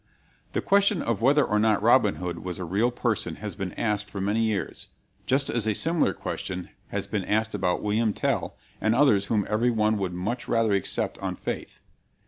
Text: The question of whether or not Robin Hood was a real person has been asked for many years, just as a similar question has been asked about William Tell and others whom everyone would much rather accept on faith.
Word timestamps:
The 0.53 0.61
question 0.63 1.03
of 1.03 1.21
whether 1.21 1.45
or 1.45 1.59
not 1.59 1.79
Robin 1.79 2.15
Hood 2.15 2.39
was 2.39 2.57
a 2.57 2.65
real 2.65 2.89
person 2.89 3.35
has 3.35 3.53
been 3.53 3.71
asked 3.73 4.09
for 4.09 4.19
many 4.19 4.41
years, 4.41 4.87
just 5.27 5.47
as 5.51 5.67
a 5.67 5.75
similar 5.75 6.11
question 6.11 6.69
has 6.87 7.05
been 7.05 7.23
asked 7.23 7.53
about 7.53 7.83
William 7.83 8.11
Tell 8.11 8.57
and 8.81 8.95
others 8.95 9.25
whom 9.25 9.45
everyone 9.47 9.97
would 9.97 10.13
much 10.13 10.47
rather 10.47 10.73
accept 10.73 11.19
on 11.19 11.35
faith. 11.35 11.81